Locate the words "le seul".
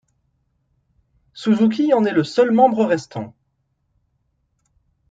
2.11-2.49